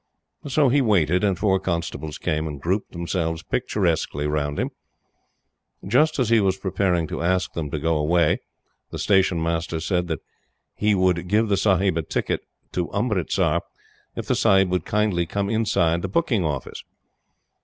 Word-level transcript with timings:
So 0.47 0.69
he 0.69 0.81
waited, 0.81 1.23
and 1.23 1.37
four 1.37 1.59
constables 1.59 2.17
came 2.17 2.47
and 2.47 2.59
grouped 2.59 2.91
themselves 2.91 3.43
picturesquely 3.43 4.25
round 4.25 4.57
him. 4.57 4.71
Just 5.85 6.17
as 6.17 6.29
he 6.29 6.41
was 6.41 6.57
preparing 6.57 7.05
to 7.05 7.21
ask 7.21 7.53
them 7.53 7.69
to 7.69 7.77
go 7.77 7.97
away, 7.97 8.39
the 8.89 8.97
Station 8.97 9.43
Master 9.43 9.79
said 9.79 10.07
that 10.07 10.21
he 10.73 10.95
would 10.95 11.27
give 11.27 11.49
the 11.49 11.55
Sahib 11.55 11.99
a 11.99 12.01
ticket 12.01 12.41
to 12.71 12.89
Umritsar, 12.91 13.61
if 14.15 14.25
the 14.25 14.33
Sahib 14.33 14.71
would 14.71 14.85
kindly 14.85 15.27
come 15.27 15.51
inside 15.51 16.01
the 16.01 16.07
booking 16.07 16.43
office. 16.43 16.83